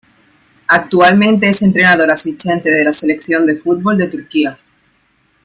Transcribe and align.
Actualmente 0.69 1.47
es 1.47 1.61
entrenador 1.61 2.09
asistente 2.09 2.71
de 2.71 2.83
la 2.83 2.91
selección 2.91 3.45
de 3.45 3.55
fútbol 3.55 3.99
de 3.99 4.07
Turquía. 4.07 4.57